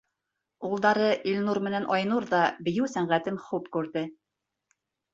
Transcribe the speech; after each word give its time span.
Улдары 0.69 1.09
Илнур 1.33 1.61
менән 1.67 1.85
Айнур 1.97 2.27
ҙа 2.33 2.41
бейеү 2.71 2.91
сәнғәтен 2.97 3.41
хуп 3.47 3.73
күрҙе. 3.79 4.09